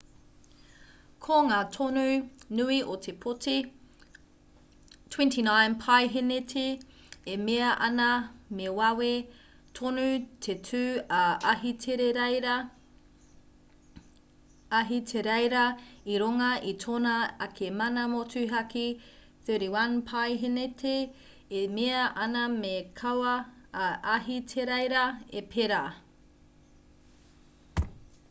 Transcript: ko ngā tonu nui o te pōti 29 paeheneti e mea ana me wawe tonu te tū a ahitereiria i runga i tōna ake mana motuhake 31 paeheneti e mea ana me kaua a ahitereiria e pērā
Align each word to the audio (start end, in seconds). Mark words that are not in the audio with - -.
ko 1.25 1.35
ngā 1.47 1.57
tonu 1.73 2.03
nui 2.59 2.77
o 2.93 2.93
te 3.07 3.11
pōti 3.25 3.51
29 5.15 5.75
paeheneti 5.83 6.63
e 7.33 7.35
mea 7.41 7.67
ana 7.87 8.07
me 8.59 8.71
wawe 8.79 9.09
tonu 9.81 10.05
te 10.45 10.55
tū 10.69 10.81
a 11.19 11.21
ahitereiria 14.79 15.67
i 16.15 16.17
runga 16.25 16.49
i 16.73 16.75
tōna 16.87 17.13
ake 17.49 17.69
mana 17.83 18.07
motuhake 18.17 18.87
31 19.51 20.01
paeheneti 20.13 20.97
e 21.61 21.65
mea 21.77 22.09
ana 22.27 22.47
me 22.57 22.73
kaua 23.03 23.37
a 23.89 23.93
ahitereiria 24.17 25.05
e 25.43 25.47
pērā 25.55 25.83